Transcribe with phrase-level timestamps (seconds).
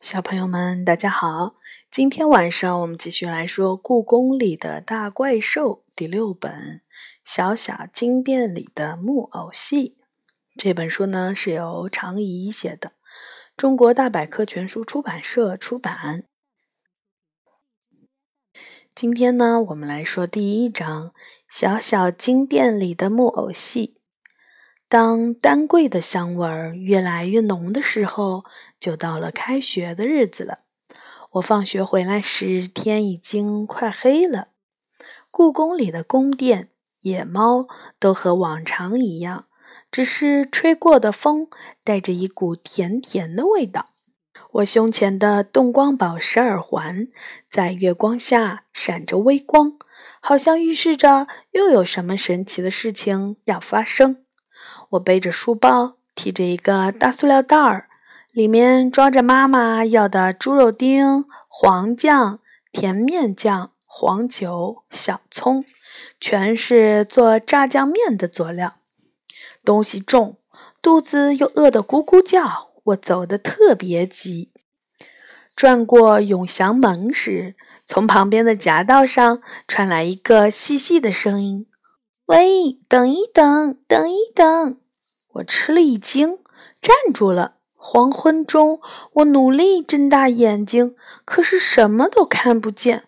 [0.00, 1.56] 小朋友们，大家好！
[1.90, 6.52] 今天晚上我们继续来说《故宫里的大怪兽》第六本
[7.22, 9.90] 《小小金殿里的木偶戏》。
[10.56, 12.92] 这本书呢是由常怡写的，
[13.58, 16.24] 中国大百科全书出版社出版。
[18.94, 21.08] 今天呢，我们来说第一章
[21.46, 23.96] 《小小金殿里的木偶戏》。
[24.90, 28.44] 当丹桂的香味儿越来越浓的时候，
[28.80, 30.58] 就到了开学的日子了。
[31.34, 34.48] 我放学回来时，天已经快黑了。
[35.30, 36.70] 故宫里的宫殿、
[37.02, 37.68] 野猫
[38.00, 39.44] 都和往常一样，
[39.92, 41.46] 只是吹过的风
[41.84, 43.90] 带着一股甜甜的味道。
[44.54, 47.06] 我胸前的动光宝石耳环
[47.48, 49.74] 在月光下闪着微光，
[50.20, 54.24] 好像预示着又有什么神奇的事情要发生。
[54.90, 57.88] 我背着书包，提着一个大塑料袋儿，
[58.32, 62.40] 里面装着妈妈要的猪肉丁、黄酱、
[62.72, 65.64] 甜面酱、黄酒、小葱，
[66.20, 68.74] 全是做炸酱面的佐料。
[69.64, 70.36] 东西重，
[70.82, 74.50] 肚子又饿得咕咕叫，我走得特别急。
[75.54, 77.54] 转过永祥门时，
[77.86, 81.68] 从旁边的夹道上传来一个细细的声音。
[82.26, 84.78] 喂，等一等，等一等！
[85.34, 86.38] 我吃了一惊，
[86.80, 87.54] 站住了。
[87.76, 88.80] 黄昏中，
[89.14, 93.04] 我努力睁大眼睛，可是什么都看不见。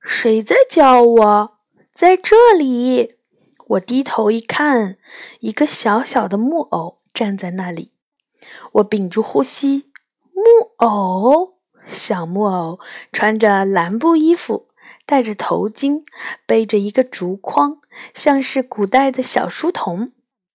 [0.00, 1.58] 谁在叫我？
[1.92, 3.16] 在这里！
[3.68, 4.96] 我低头一看，
[5.40, 7.92] 一个小小的木偶站在那里。
[8.74, 9.86] 我屏住呼吸。
[10.32, 10.42] 木
[10.76, 11.54] 偶，
[11.88, 12.78] 小木偶，
[13.12, 14.66] 穿着蓝布衣服。
[15.04, 16.04] 戴着头巾，
[16.46, 17.80] 背着一个竹筐，
[18.14, 20.12] 像是古代的小书童。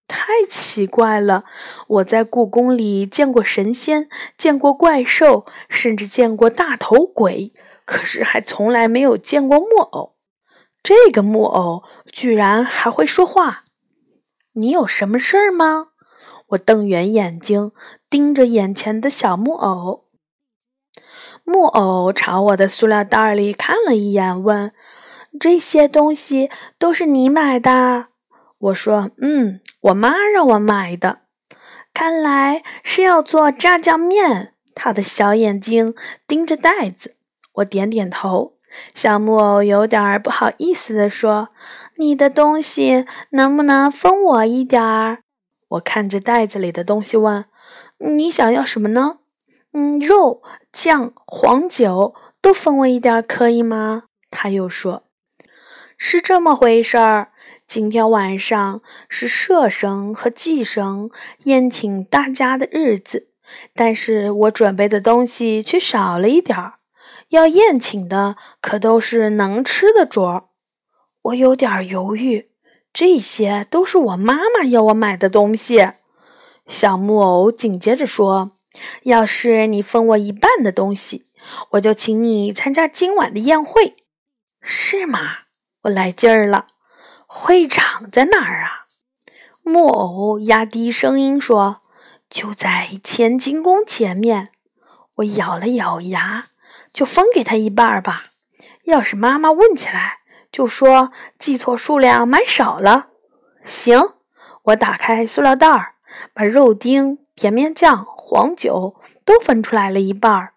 [0.08, 1.44] 太奇怪了！
[1.88, 7.52] 我在故宫里见过神仙，见过怪兽，甚至见过大头鬼，
[7.86, 10.14] 可是还从来没有见过木偶。
[10.84, 13.64] 这个木偶居然还会说话！
[14.54, 15.88] 你有什么事儿吗？
[16.50, 17.72] 我瞪圆眼睛，
[18.10, 20.06] 盯着眼前的小木偶。
[21.44, 24.72] 木偶朝我的塑料袋里看了一眼，问
[25.40, 28.06] ：“这些东西都是你买的？”
[28.62, 31.20] 我说：“嗯，我妈让我买的。”
[31.94, 34.54] 看来是要做炸酱面。
[34.74, 35.96] 他的小眼睛
[36.28, 37.16] 盯着袋子。
[37.54, 38.56] 我点点头。
[38.94, 41.48] 小木偶有点不好意思地说
[41.96, 45.20] ：“你的东西能不能分我一点儿？”
[45.70, 47.46] 我看着袋子里的东西问
[48.00, 49.20] ：“你想要什么呢？”
[49.72, 50.42] 嗯，肉、
[50.74, 54.04] 酱、黄酒都分我一点，可以吗？
[54.30, 55.04] 他又说
[55.98, 57.32] ：“是这么回事儿。
[57.76, 61.12] 今天晚上是社神和祭生
[61.44, 63.28] 宴请大家的日子，
[63.76, 66.76] 但是我准备的东西却少了一点儿。
[67.32, 70.44] 要宴请的可都是能吃的桌儿。”
[71.24, 72.48] 我有点犹豫，
[72.94, 75.90] 这些都是我妈妈要我买的东西。
[76.68, 78.54] 小木偶紧接着说。
[79.04, 81.26] 要是你分我一半的东西，
[81.72, 83.96] 我就请你参加今晚的宴会，
[84.62, 85.20] 是吗？
[85.82, 86.68] 我来劲儿了。
[87.38, 88.88] 会场在哪儿啊？
[89.66, 91.82] 木偶压低声音说
[92.30, 94.52] ：“就在乾清宫前面。”
[95.18, 96.46] 我咬了咬牙，
[96.94, 98.24] 就分给他一半吧。
[98.86, 100.20] 要是妈妈问起来，
[100.50, 103.08] 就说记错数量，买少了。
[103.66, 104.00] 行，
[104.64, 105.96] 我打开塑料袋儿，
[106.34, 108.06] 把肉丁、甜面酱。
[108.06, 110.54] 黄酒都分出来了一半儿，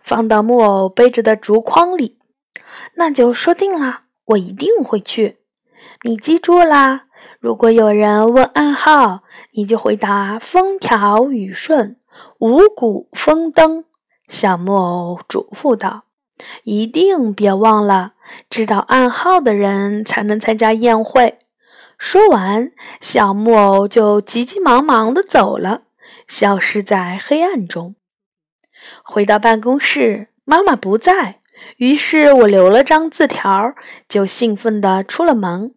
[0.00, 2.18] 放到木偶背着的竹筐里。
[2.94, 5.41] 那就说定了，我一定会去。
[6.04, 7.02] 你记住啦，
[7.38, 11.96] 如果有人问暗号，你就回答“风调雨顺，
[12.40, 13.84] 五谷丰登”。
[14.26, 16.06] 小木偶嘱咐道
[16.64, 18.14] ：“一定别忘了，
[18.50, 21.38] 知道暗号的人才能参加宴会。”
[21.96, 22.70] 说完，
[23.00, 25.82] 小木偶就急急忙忙地走了。
[26.26, 27.94] 消失在黑暗中。
[29.04, 31.38] 回到办公室，妈妈不在，
[31.76, 33.72] 于是我留了张字条，
[34.08, 35.72] 就兴奋地出了门。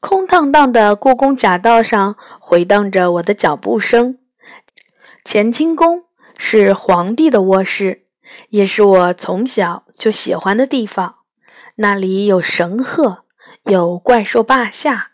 [0.00, 4.18] 空荡荡的故宫夹道上回荡着我的脚步声。
[5.24, 6.04] 乾清宫
[6.36, 8.06] 是皇帝的卧室，
[8.50, 11.16] 也是我从小就喜欢的地方。
[11.76, 13.24] 那里有神鹤，
[13.64, 15.10] 有怪兽霸下，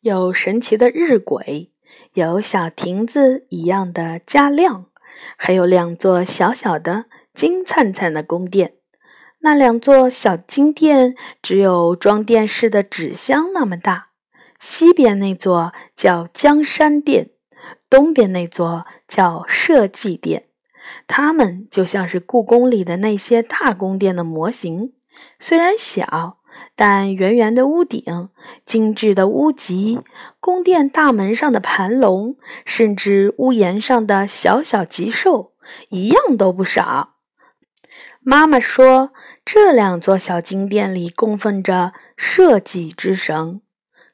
[0.00, 1.70] 有神奇的日晷。
[2.14, 4.86] 有小亭子一样的嘉亮，
[5.36, 8.74] 还有两座小小的金灿灿的宫殿。
[9.44, 14.08] 那两座小金殿只有装电视的纸箱那么大。
[14.60, 17.30] 西边那座叫江山殿，
[17.90, 20.46] 东边那座叫社稷殿。
[21.08, 24.92] 它们就像是故宫里的那些大宫殿的模型，
[25.40, 26.38] 虽然小，
[26.76, 28.28] 但圆圆的屋顶、
[28.64, 30.00] 精致的屋脊、
[30.38, 35.54] 宫殿大门上的盘龙，甚至屋檐上的小小吉兽，
[35.88, 37.16] 一样都不少。
[38.24, 39.10] 妈妈说，
[39.44, 43.60] 这两座小金殿里供奉着社稷之神，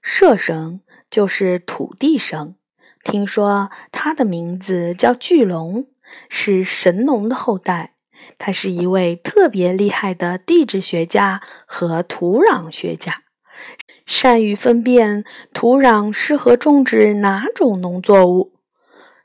[0.01, 0.81] 社神
[1.11, 2.57] 就是土地神。
[3.05, 5.87] 听说他的名字叫巨龙，
[6.29, 7.95] 是神农的后代。
[8.37, 13.23] 他是一位特别厉害的地质学家和土壤学家，
[14.05, 18.55] 善于分辨土壤适合种植哪种农作物。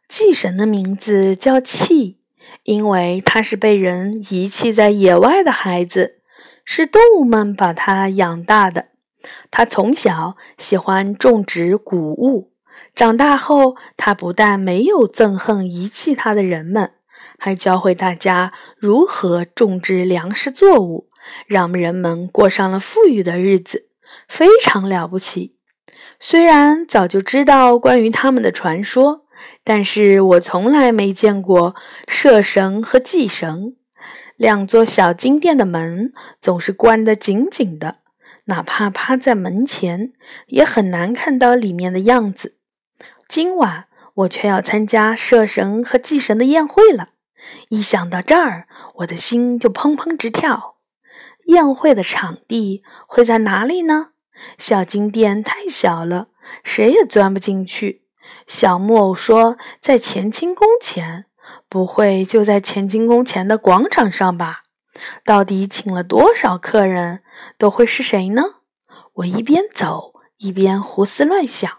[0.08, 2.20] 祭神的名字叫弃，
[2.64, 6.22] 因为他是被人遗弃在野外的孩子，
[6.64, 8.88] 是动物们把他养大的。
[9.52, 12.54] 他从小喜欢种植谷物。
[12.96, 16.92] 长大后，他不但没有憎恨遗弃他的人们，
[17.38, 21.08] 还教会大家如何种植粮食作物，
[21.48, 23.90] 让人们过上了富裕的日子，
[24.28, 25.56] 非常了不起。
[26.20, 29.23] 虽然早就知道关于他们的传说，
[29.64, 31.76] 但是我从来没见过
[32.08, 33.76] 社神和祭神。
[34.36, 36.12] 两座小金殿的门
[36.42, 37.98] 总是关得紧紧的，
[38.46, 40.12] 哪怕趴在门前，
[40.48, 42.58] 也很难看到里面的样子。
[43.28, 43.86] 今晚
[44.16, 47.10] 我却要参加社神和祭神的宴会了，
[47.70, 50.76] 一想到这儿，我的心就砰砰直跳。
[51.46, 54.12] 宴会的场地会在哪里呢？
[54.58, 56.30] 小金殿太小了，
[56.64, 58.03] 谁也钻不进去。
[58.48, 61.26] 小木偶说，在乾清宫前，
[61.70, 64.64] 不会就在乾清宫前的广场上吧？
[65.26, 67.22] 到底请了多少客人？
[67.58, 68.44] 都会是谁呢？
[69.16, 71.70] 我一边走一边胡思乱想。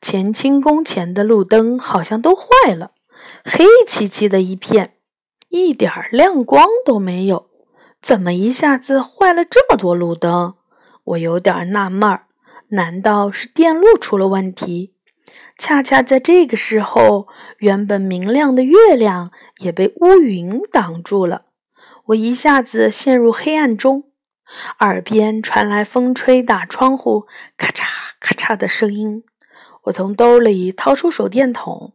[0.00, 2.92] 乾清宫前的路灯好像都坏了，
[3.44, 4.94] 黑漆漆的一片，
[5.48, 7.46] 一点亮光都没有。
[8.02, 10.54] 怎么一下子坏了这么多路灯？
[11.04, 12.26] 我有点纳闷儿，
[12.70, 14.94] 难道是电路出了问题？
[15.56, 17.28] 恰恰在这个时候，
[17.58, 21.46] 原本明亮的月亮也被乌云挡住了，
[22.06, 24.04] 我一下子陷入黑暗中，
[24.78, 27.26] 耳边传来风吹打窗户
[27.56, 27.84] 咔嚓
[28.18, 29.22] 咔嚓的声音。
[29.84, 31.92] 我从兜里掏出手电筒，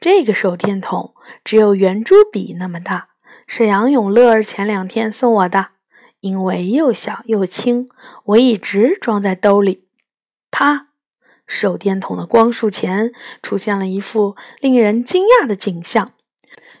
[0.00, 1.14] 这个手电筒
[1.44, 3.08] 只有圆珠笔那么大，
[3.46, 5.68] 是杨永乐前两天送我的。
[6.20, 7.88] 因为又小又轻，
[8.24, 9.88] 我一直装在兜里。
[10.50, 10.88] 它，
[11.50, 13.12] 手电筒的光束前
[13.42, 16.12] 出现了一副令人惊讶的景象：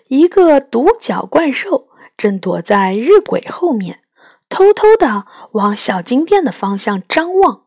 [0.06, 4.00] 一个独角怪兽正躲在日晷后面，
[4.48, 7.64] 偷偷地往小金店的方向张望。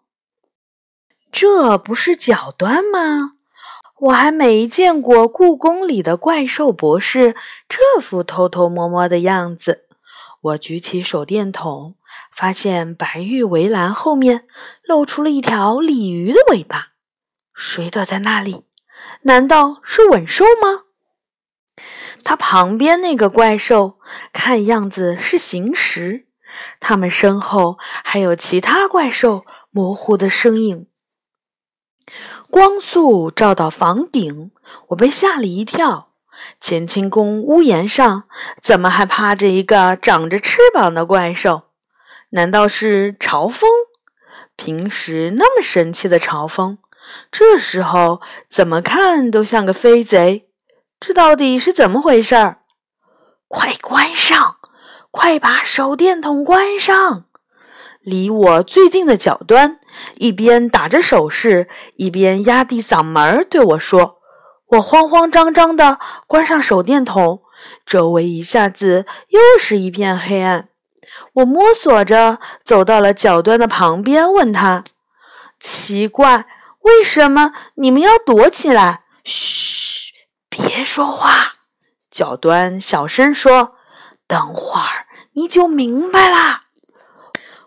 [1.32, 3.34] 这不是脚端吗？
[4.00, 7.36] 我还没见过故宫里的怪兽博士
[7.68, 9.86] 这副偷偷摸摸的样子。
[10.42, 11.96] 我举起手电筒，
[12.34, 14.46] 发现白玉围栏后面
[14.84, 16.93] 露出了一条鲤鱼的尾巴。
[17.54, 18.66] 谁躲在那里？
[19.24, 20.84] 难道是吻兽吗？
[22.24, 24.00] 它旁边那个怪兽
[24.32, 26.28] 看样子是行石，
[26.80, 30.88] 它们身后还有其他怪兽模糊的身影。
[32.50, 34.52] 光束照到房顶，
[34.90, 36.10] 我被吓了一跳。
[36.62, 38.24] 乾清宫屋檐上
[38.62, 41.64] 怎么还趴着一个长着翅膀的怪兽？
[42.32, 43.70] 难道是朝风？
[44.56, 46.78] 平时那么神气的朝风，
[47.32, 50.50] 这时候怎么看都像个飞贼。
[51.00, 52.60] 这到底是怎么回事儿？
[53.48, 54.58] 快关上！
[55.12, 57.26] 快把手电筒关上！
[58.02, 59.80] 离我最近的角端，
[60.16, 61.68] 一边打着手势，
[61.98, 64.20] 一边压低嗓门对我说
[64.72, 67.42] ：“我慌慌张张的关上手电筒，
[67.86, 70.70] 周围一下子又是一片黑暗。
[71.34, 74.84] 我摸索着走到了角端的旁边，问他
[75.60, 76.46] ：‘奇怪，
[76.84, 80.14] 为什么你们要躲起来？’嘘，
[80.50, 81.54] 别说话。”
[82.12, 83.76] 脚端小声说
[84.28, 86.64] ：“等会儿你就明白啦。”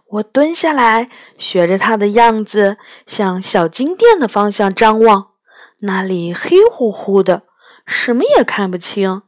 [0.08, 5.32] 我蹲下来，学着他的样子，向小金店的方向张望。
[5.80, 7.42] 那里黑乎乎的，
[7.84, 9.22] 什么也看不清。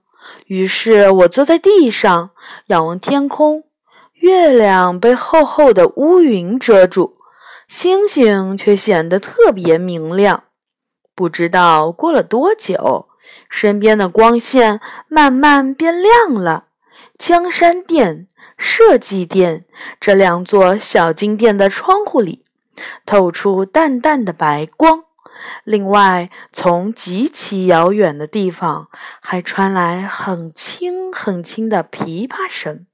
[0.46, 2.30] 于是我坐在地上，
[2.66, 3.64] 仰望天空。
[4.14, 7.14] 月亮被厚厚的乌云遮住，
[7.68, 10.44] 星星却显得特别明亮。
[11.14, 13.08] 不知道过了多久，
[13.48, 16.66] 身边的光线慢慢变亮了。
[17.16, 18.26] 江山殿。
[18.60, 19.66] 设计殿
[20.00, 22.44] 这两座小金殿的窗户里
[23.06, 25.04] 透出淡淡的白光，
[25.62, 28.88] 另外，从极其遥远的地方
[29.20, 32.86] 还传来很轻很轻的琵琶声。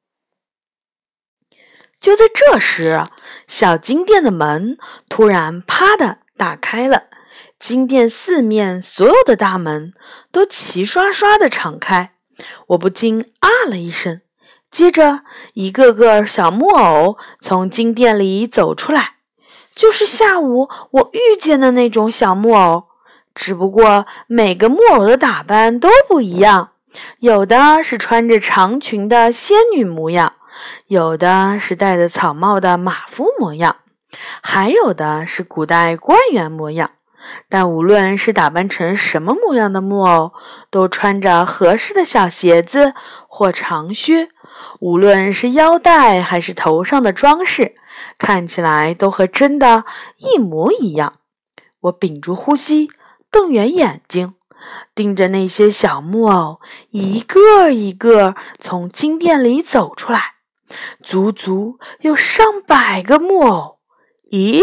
[2.04, 3.02] 就在这时，
[3.48, 4.76] 小金店的门
[5.08, 7.04] 突然“啪”的打开了，
[7.58, 9.94] 金店四面所有的大门
[10.30, 12.12] 都齐刷刷的敞开，
[12.66, 14.20] 我不禁啊了一声。
[14.70, 15.20] 接着，
[15.54, 19.14] 一个个小木偶从金店里走出来，
[19.74, 22.84] 就是下午我遇见的那种小木偶，
[23.34, 26.72] 只不过每个木偶的打扮都不一样，
[27.20, 30.34] 有的是穿着长裙的仙女模样，
[30.86, 33.76] 有的是戴着草帽的马夫模样，
[34.42, 36.90] 还有的是古代官员模样。
[37.48, 40.32] 但无论是打扮成什么模样的木偶，
[40.70, 42.92] 都穿着合适的小鞋子
[43.26, 44.28] 或长靴。
[44.80, 47.74] 无论是腰带还是头上的装饰，
[48.18, 49.84] 看起来都和真的
[50.18, 51.14] 一模一样。
[51.80, 52.90] 我屏住呼吸，
[53.30, 54.34] 瞪圆眼睛，
[54.94, 60.33] 盯着那些小木偶，一个一个从金店里走出来，
[61.02, 63.78] 足足有上百个木偶。
[64.30, 64.60] 咦，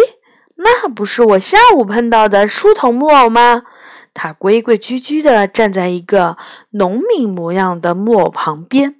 [0.55, 3.63] 那不是我下午碰到的梳头木偶吗？
[4.13, 6.37] 他规规矩矩地站在一个
[6.71, 8.95] 农民模样的木偶旁边。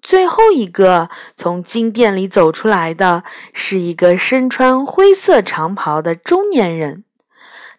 [0.00, 7.04] 最后一个从金店里走出来的是一个身穿灰色长袍的中年人，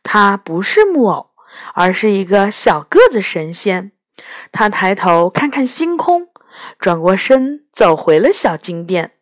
[0.04, 1.28] 他不是木偶，
[1.76, 3.92] 而是一个小个子神仙。
[4.52, 6.28] 他抬头看看星空，
[6.80, 9.14] 转过身走回了小金店。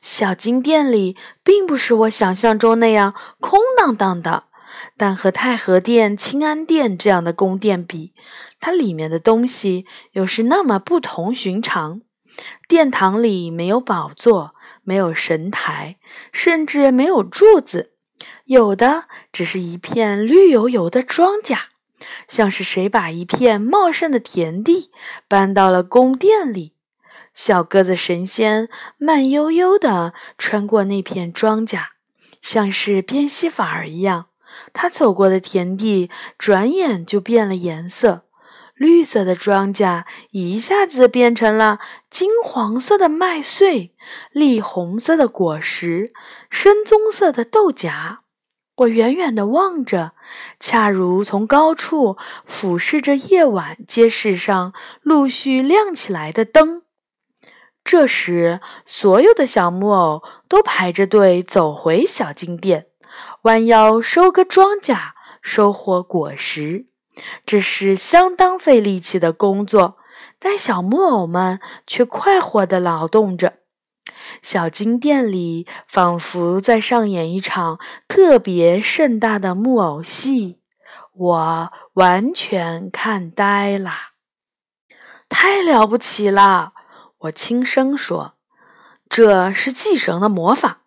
[0.00, 4.44] 小金店里并不是我想象中那样空荡荡的，
[4.96, 8.12] 但和太和殿、清安殿这样的宫殿比，
[8.60, 12.02] 它里面的东西又是那么不同寻常。
[12.68, 15.96] 殿堂里没有宝座，没有神台，
[16.32, 17.92] 甚至没有柱子，
[18.44, 21.56] 有的只是一片绿油油的庄稼，
[22.28, 24.90] 像是谁把一片茂盛的田地
[25.28, 26.74] 搬到了宫殿里。
[27.32, 31.86] 小个子神仙慢悠悠地穿过那片庄稼，
[32.40, 34.26] 像是变戏法儿一样，
[34.72, 38.22] 他走过的田地转眼就变了颜色。
[38.74, 41.78] 绿色的庄稼一下子变成了
[42.10, 43.94] 金黄色的麦穗，
[44.32, 46.12] 栗红色的果实，
[46.50, 48.23] 深棕色的豆荚。
[48.76, 50.12] 我远远地望着，
[50.58, 56.82] 恰如从高处俯视着夜晚街市上陆续亮起来的灯。
[57.84, 62.86] 这时，所有的小木偶都排着队走回小金店，
[63.42, 64.96] 弯腰收割庄稼，
[65.40, 66.86] 收获果实。
[67.46, 69.98] 这是相当费力气的工作，
[70.40, 73.58] 但小木偶们却快活地劳动着。
[74.42, 80.60] 小金店里仿佛在上演一场特别盛大的木偶戏，
[81.14, 83.92] 我完全看呆了。
[85.28, 86.72] 太了不起了！
[87.18, 88.34] 我轻声说
[89.08, 90.80] ：“这是祭神的魔法。”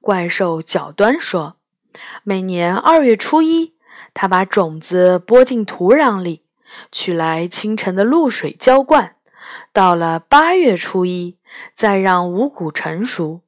[0.00, 1.56] 怪兽角端说
[2.24, 3.74] ：“每年二月初一。”
[4.14, 6.44] 他把种子播进土壤里，
[6.90, 9.13] 取来清晨的露水浇灌。
[9.72, 11.38] 到了八月初一，
[11.74, 13.42] 再让五谷成熟。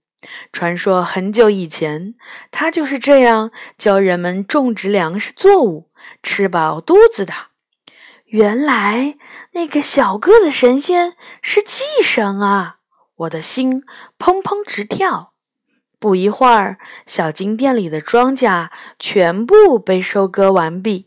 [0.51, 2.15] 传说很久以前，
[2.51, 5.89] 他就是这样教人们种植粮食作物，
[6.23, 7.33] 吃饱肚子的。
[8.27, 9.17] 原来
[9.53, 12.77] 那个小个子神仙是祭神啊！
[13.19, 13.85] 我的心
[14.19, 15.33] 砰砰直跳。
[16.01, 21.06] 不一会儿，小金店里的庄稼全部被收割完毕。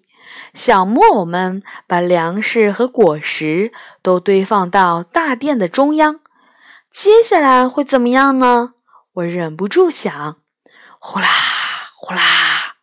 [0.53, 6.19] 小木偶们把粮食和果实都堆放到大殿的中央。
[6.91, 8.74] 接下来会怎么样呢？
[9.13, 10.38] 我忍不住想。
[11.00, 11.27] 呼啦
[11.96, 12.75] 呼啦，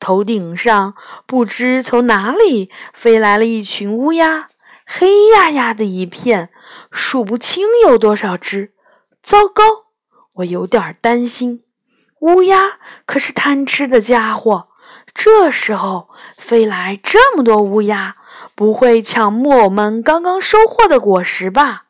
[0.00, 0.94] 头顶上
[1.26, 4.48] 不知从哪里飞来了一群乌鸦，
[4.84, 6.50] 黑压压的一片，
[6.90, 8.72] 数不清有多少只。
[9.22, 9.62] 糟糕！
[10.34, 11.62] 我有点担心，
[12.20, 14.68] 乌鸦可是贪吃的家伙。
[15.14, 18.16] 这时候飞来这么多乌鸦，
[18.54, 21.84] 不会抢木偶们刚刚收获的果实吧？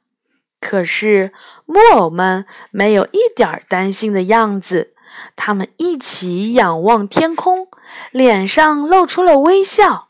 [0.61, 1.33] 可是
[1.67, 4.95] 木偶们没有一点担心的样子，
[5.35, 7.69] 他们一起仰望天空，
[8.11, 10.09] 脸上露出了微笑。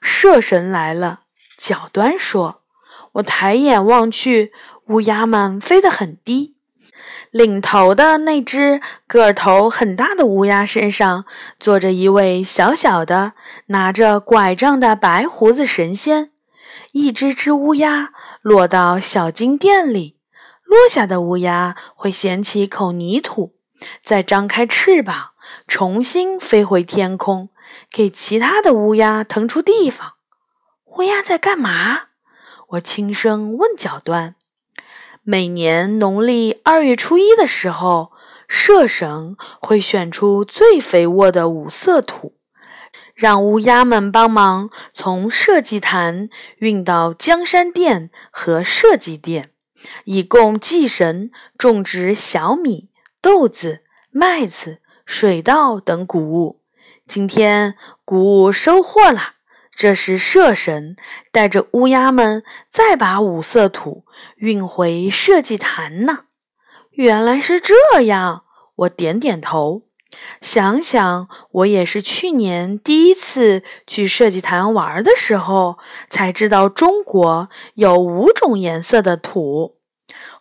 [0.00, 1.20] 射神来了，
[1.58, 2.62] 角端说
[3.14, 4.52] ：“我抬眼望去，
[4.86, 6.56] 乌鸦们飞得很低。”
[7.30, 11.24] 领头的那只个头很大的乌鸦身上
[11.60, 13.34] 坐着一位小小的、
[13.66, 16.32] 拿着拐杖的白胡子神仙。
[16.92, 18.10] 一只只乌鸦
[18.42, 20.16] 落到小金店里，
[20.64, 23.54] 落下的乌鸦会衔起一口泥土，
[24.02, 25.30] 再张开翅膀，
[25.68, 27.50] 重新飞回天空，
[27.92, 30.14] 给其他的乌鸦腾出地方。
[30.96, 32.00] 乌鸦在干嘛？
[32.70, 34.34] 我轻声问角端。
[35.30, 38.10] 每年农历二月初一的时候，
[38.48, 42.34] 社神会选出最肥沃的五色土，
[43.14, 49.52] 让乌鸦们帮忙从社稷坛运到江山殿和社稷殿，
[50.02, 52.88] 以供祭神种植小米、
[53.22, 54.80] 豆子、麦子。
[55.06, 56.60] 水稻等谷物，
[57.06, 59.34] 今天谷物收获了，
[59.80, 60.94] 这时社神
[61.32, 64.04] 带着乌鸦们再把五色土
[64.36, 66.24] 运回社稷坛呢。
[66.90, 68.44] 原来是这样，
[68.76, 69.80] 我点点头。
[70.42, 75.78] 想想我也是去年第一次去社稷坛玩的时候，
[76.10, 79.76] 才知道中国有五种颜色的土：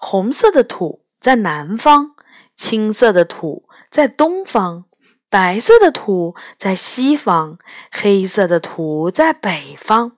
[0.02, 2.12] 红色的土在南方，
[2.58, 3.64] 青色的土。
[3.90, 4.84] 在东方，
[5.30, 7.60] 白色的土在西方，
[7.92, 10.14] 黑色的土在北方，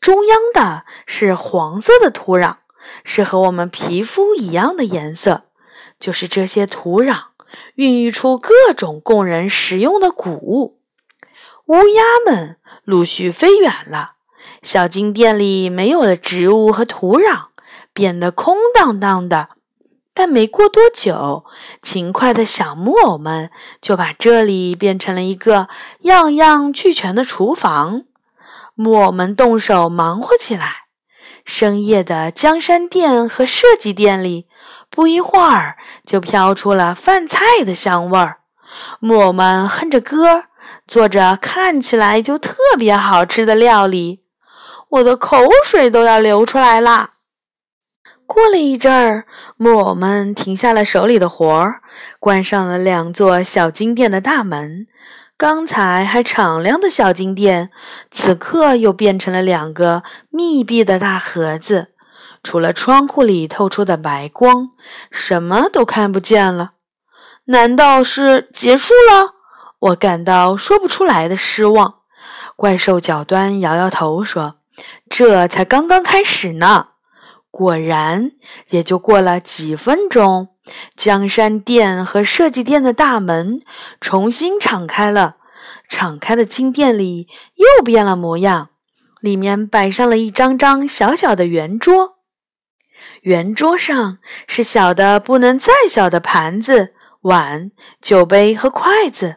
[0.00, 2.58] 中央的是黄色的土壤，
[3.02, 5.42] 是和我们皮肤一样的颜色。
[5.98, 7.24] 就是这些土壤
[7.74, 10.78] 孕育出各种供人食用的谷物。
[11.66, 14.12] 乌鸦们陆续飞远了，
[14.62, 17.46] 小金店里没有了植物和土壤，
[17.92, 19.48] 变得空荡荡的。
[20.14, 21.44] 但没过多久，
[21.82, 23.50] 勤快的小木偶们
[23.82, 25.68] 就把这里变成了一个
[26.02, 28.04] 样样俱全的厨房。
[28.76, 30.84] 木偶们动手忙活起来，
[31.44, 34.46] 深夜的江山店和设计店里，
[34.88, 38.38] 不一会儿就飘出了饭菜的香味儿。
[39.00, 40.44] 木偶们哼着歌，
[40.86, 44.22] 做着看起来就特别好吃的料理，
[44.88, 47.10] 我的口水都要流出来啦！
[48.34, 49.26] 过了一阵儿，
[49.56, 51.82] 木偶们停下了手里的活儿，
[52.18, 54.88] 关上了两座小金殿的大门。
[55.36, 57.70] 刚才还敞亮的小金殿，
[58.10, 61.92] 此刻又变成了两个密闭的大盒子。
[62.42, 64.68] 除了窗户里透出的白光，
[65.12, 66.72] 什么都看不见了。
[67.44, 69.34] 难道是结束了？
[69.78, 72.00] 我感到说不出来的失望。
[72.56, 74.56] 怪兽脚端摇摇头说
[75.08, 76.88] ：“这才刚刚开始呢。”
[77.56, 78.32] 果然，
[78.70, 80.48] 也就过了几分钟，
[80.96, 83.60] 江山殿和设计殿的大门
[84.00, 85.36] 重新敞开了。
[85.88, 88.70] 敞开的金殿里又变了模样，
[89.20, 92.16] 里面摆上了一张张小小的圆桌，
[93.22, 97.70] 圆桌上是小的不能再小的盘子、碗、
[98.02, 99.36] 酒杯和筷子。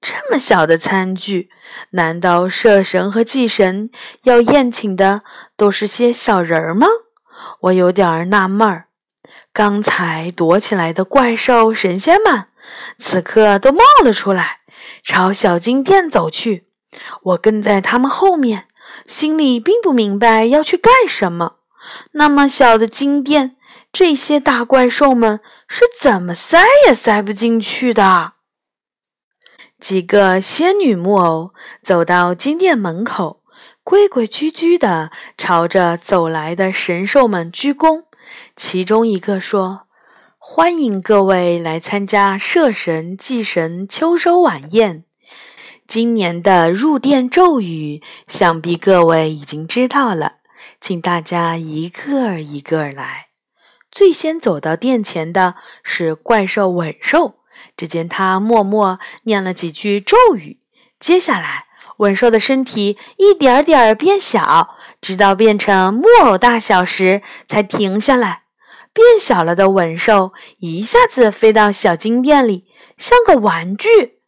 [0.00, 1.50] 这么小的餐具，
[1.90, 3.90] 难道社神和祭神
[4.22, 5.20] 要宴请的
[5.58, 6.86] 都是些小人儿吗？
[7.60, 8.86] 我有点纳闷儿，
[9.52, 12.46] 刚才躲起来的怪兽神仙们，
[12.98, 14.60] 此刻都冒了出来，
[15.02, 16.66] 朝小金殿走去。
[17.22, 18.66] 我跟在他们后面，
[19.06, 21.56] 心里并不明白要去干什么。
[22.12, 23.56] 那么小的金殿，
[23.92, 28.32] 这些大怪兽们是怎么塞也塞不进去的？
[29.78, 33.39] 几个仙女木偶走到金殿门口。
[33.90, 38.04] 规规矩矩地朝着走来的神兽们鞠躬。
[38.54, 39.88] 其中一个说
[40.38, 45.02] ：“欢迎各位来参加社神祭神秋收晚宴。
[45.88, 50.34] 今年的入殿咒语，想必各位已经知道了，
[50.80, 53.26] 请大家一个一个来。
[53.90, 57.40] 最先走到殿前的是怪兽吻兽，
[57.76, 60.60] 只见他默默念了几句咒语，
[61.00, 61.66] 接下来。”
[62.00, 64.70] 吻兽的身体一点点变小，
[65.02, 68.44] 直到变成木偶大小时才停下来。
[68.92, 72.64] 变小了的吻兽一下子飞到小金殿里，
[72.96, 74.20] 像个玩具。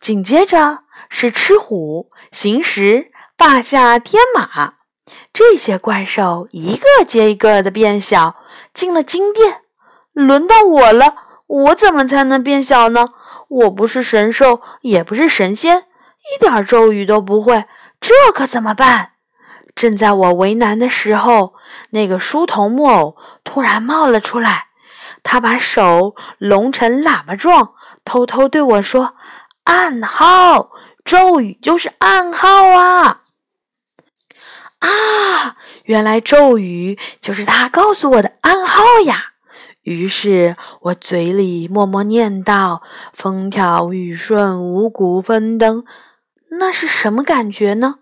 [0.00, 4.74] 紧接着是吃虎、行石、霸下、天马，
[5.32, 8.36] 这些怪兽一个接一个的变小，
[8.74, 9.62] 进了金殿。
[10.12, 11.14] 轮到我了，
[11.46, 13.06] 我怎么才能变小呢？
[13.48, 15.84] 我不是神兽，也不是神仙。
[16.32, 17.66] 一点咒语都不会，
[18.00, 19.10] 这可怎么办？
[19.74, 21.54] 正在我为难的时候，
[21.90, 24.68] 那个书童木偶突然冒了出来。
[25.24, 27.72] 他把手拢成喇叭状，
[28.04, 29.14] 偷偷对我说
[29.64, 30.70] ：“暗号，
[31.04, 33.20] 咒语就是暗号啊！”
[34.80, 39.32] 啊，原来咒语就是他告诉我的暗号呀！
[39.82, 42.82] 于是我嘴里默默念道
[43.12, 45.84] ：“风调雨顺，五谷丰登。”
[46.50, 47.96] 那是什么感觉呢？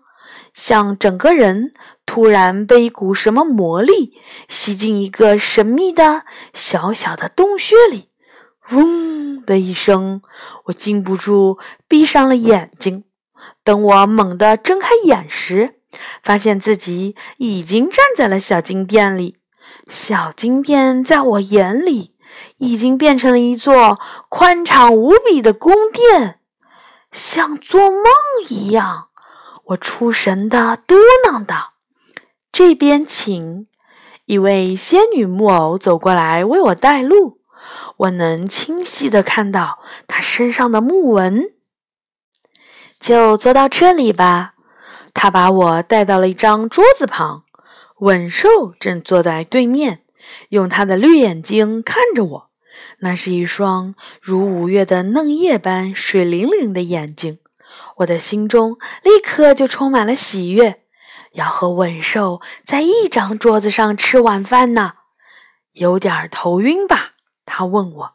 [0.53, 1.73] 像整个人
[2.05, 4.13] 突然被一股什么魔力
[4.47, 8.09] 吸进一个神秘的小小的洞穴里，
[8.69, 10.21] 嗡的一声，
[10.65, 13.05] 我禁不住闭上了眼睛。
[13.63, 15.79] 等我猛地睁开眼时，
[16.21, 19.37] 发现自己已经站在了小金殿里。
[19.87, 22.15] 小金殿在我眼里
[22.57, 26.39] 已经变成了一座宽敞无比的宫殿，
[27.13, 28.03] 像做梦
[28.49, 29.07] 一样。
[29.65, 30.95] 我出神的嘟
[31.25, 31.75] 囔道
[32.51, 33.67] ：“这边请。”
[34.25, 37.39] 一位仙女木偶走过来为我带路，
[37.97, 41.53] 我能清晰的看到她身上的木纹。
[42.99, 44.53] 就坐到这里吧。
[45.13, 47.43] 她把我带到了一张桌子旁，
[47.99, 50.01] 稳兽正坐在对面，
[50.49, 52.49] 用他的绿眼睛看着我，
[52.99, 57.39] 那是一双如五月的嫩叶般水灵灵的眼睛。
[57.97, 60.81] 我的心中立刻就充满了喜悦。
[61.33, 64.93] 要和稳兽在一张桌子上吃晚饭呢，
[65.71, 67.13] 有点头晕吧？
[67.45, 68.11] 他问我，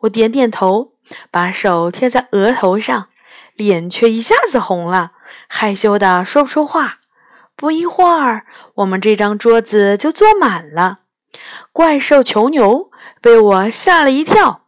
[0.00, 0.92] 我点点头，
[1.30, 3.08] 把手贴在额头上，
[3.54, 5.12] 脸却一下子红了，
[5.48, 6.98] 害羞的说不出话。
[7.56, 10.98] 不一会儿，我们这张桌子就坐满了。
[11.72, 14.64] 怪兽囚牛被我吓了一跳，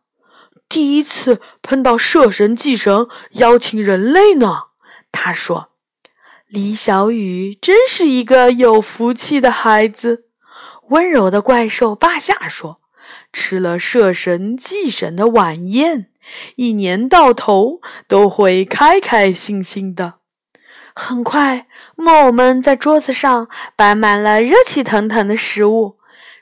[0.69, 4.65] 第一次碰到摄神祭神邀请人类呢。
[5.11, 5.69] 他说。
[6.53, 10.25] 李小雨真是一个有福气的孩子。
[10.89, 12.81] 温柔的怪兽霸下说
[13.33, 16.09] ：“吃了摄神祭神的晚宴，
[16.57, 20.15] 一年到头都会开开心心的。”
[20.93, 25.99] 很快，木偶们在桌子上摆满了热气腾腾的食物：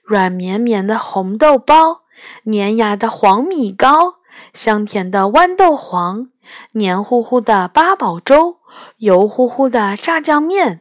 [0.09, 2.05] 软绵绵的红豆包，
[2.51, 4.15] 粘牙的黄米糕，
[4.55, 6.31] 香甜的豌豆黄，
[6.73, 8.57] 黏糊糊的八宝粥。
[8.99, 10.81] 油乎乎的炸酱面，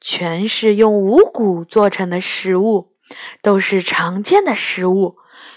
[0.00, 2.88] 全是用五谷做成的食物，
[3.40, 5.16] 都是常见的食物，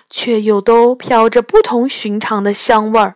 [0.10, 3.16] 却又都飘着不同寻常的香味儿。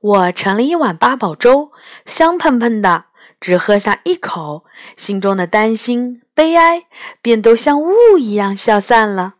[0.00, 1.72] 我盛了一碗八宝粥，
[2.04, 3.05] 香喷喷的，
[3.40, 4.64] 只喝下一口，
[4.96, 6.82] 心中的担心、悲哀
[7.22, 9.34] 便都像雾一样消散了。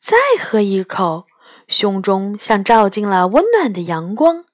[0.00, 1.26] 再喝一口，
[1.68, 4.44] 胸中像照进了温暖的阳光。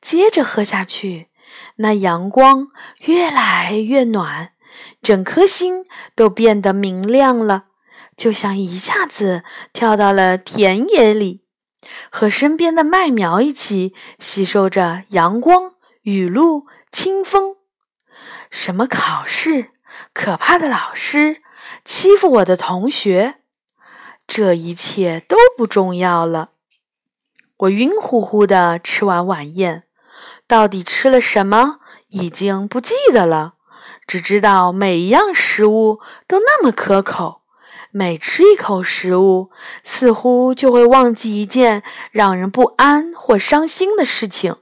[0.00, 1.28] 接着喝下去。
[1.76, 2.68] 那阳光
[3.00, 4.52] 越来越暖，
[5.02, 7.64] 整颗心都变得明亮了，
[8.16, 11.42] 就像一下子跳到了田野里，
[12.10, 15.72] 和身边的麦苗一起吸收着阳光、
[16.02, 17.56] 雨露、清风。
[18.50, 19.70] 什么考试、
[20.12, 21.42] 可怕的老师、
[21.84, 23.36] 欺负我的同学，
[24.26, 26.50] 这一切都不重要了。
[27.58, 29.84] 我晕乎乎的吃完晚宴。
[30.46, 33.54] 到底吃了什么，已经不记得了。
[34.06, 37.42] 只知道每一样食物都那么可口，
[37.92, 39.50] 每吃一口食物，
[39.84, 44.56] 似乎就会忘记一件让人不安或伤心的事情。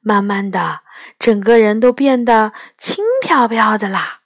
[0.00, 0.80] 慢慢的，
[1.18, 4.18] 整个人都变得轻飘飘的啦。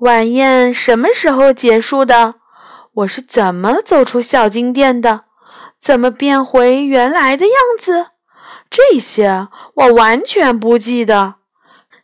[0.00, 2.36] 晚宴什么时候结束的？
[2.92, 5.24] 我是怎么走出小金店的？
[5.78, 8.12] 怎么变回原来的样子？
[8.68, 11.36] 这些我完全不记得，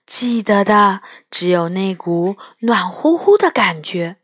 [0.07, 4.17] 记得的只有那股暖乎乎的感觉。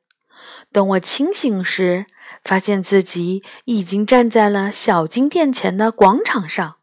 [0.72, 2.06] 等我清醒时，
[2.44, 6.76] 发现自己已经站在了小金殿前的广场上，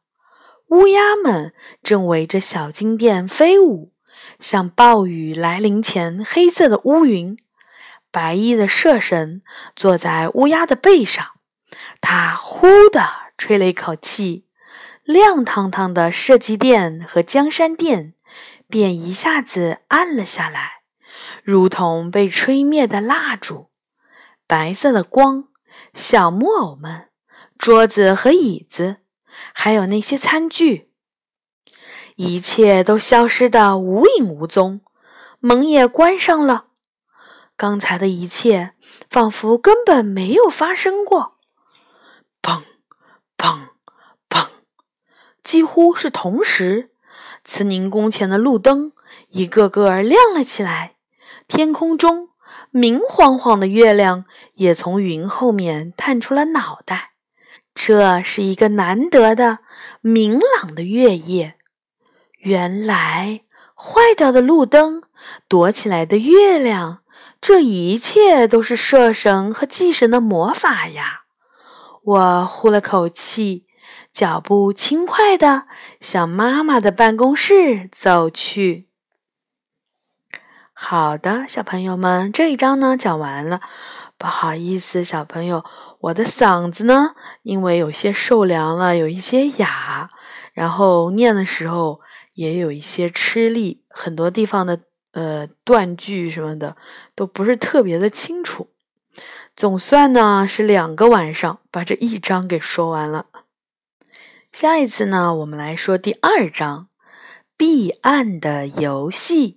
[0.70, 3.92] 乌鸦们正围着小金殿飞舞，
[4.46, 7.36] 像暴雨来临前黑色的乌云。
[8.12, 9.42] 白衣的社神
[9.76, 11.26] 坐在乌鸦的背上，
[12.00, 14.46] 他呼地吹了一口气。
[15.04, 18.14] 亮堂堂的射击殿和江山殿
[18.70, 20.74] 便一下子暗了下来，
[21.44, 23.72] 如同被吹灭的蜡烛。
[24.46, 25.46] 白色的光，
[25.96, 27.10] 小木偶们，
[27.58, 28.98] 桌子和椅子，
[29.54, 30.92] 还有那些餐具，
[32.16, 34.82] 一切都消失得无影无踪。
[35.40, 36.66] 门也关上了，
[37.56, 38.72] 刚才的一切
[39.10, 41.36] 仿佛根本没有发生过。
[42.42, 42.64] 砰！
[43.38, 44.48] 砰！
[45.44, 46.90] 几乎是同时，
[47.44, 48.94] 慈宁宫前的路灯
[49.30, 50.94] 一个个亮了起来，
[51.48, 52.30] 天空中
[52.72, 54.26] 明晃晃的月亮
[54.56, 57.12] 也从云后面探出了脑袋。
[57.76, 59.60] 这是一个难得的
[60.02, 61.58] 明朗的月夜。
[62.46, 63.42] 原来，
[63.74, 65.02] 坏掉的路灯，
[65.48, 67.00] 躲起来的月亮，
[67.42, 71.24] 这一切都是射神和祭神的魔法呀！
[72.04, 73.66] 我呼了口气。
[74.14, 75.68] 脚步轻快地
[76.00, 78.88] 向妈妈的办公室走去。
[80.72, 83.60] 好的，小朋友们，这一章呢讲完了。
[84.18, 85.66] 不好意思，小朋友，
[86.00, 90.10] 我的嗓子呢，因为有些受凉了，有一些哑，
[90.54, 92.00] 然后念的时候
[92.36, 96.78] 也有一些吃力，很多地方的呃断句什么的
[97.16, 98.70] 都不是特别的清楚。
[99.56, 103.26] 总算呢是两个晚上把这一章给说完了。
[104.52, 106.88] 下一次呢，我们来说第二章
[107.58, 109.52] 《彼岸的游戏》。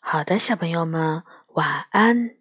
[0.00, 1.22] 好的，小朋友们，
[1.54, 2.39] 晚安。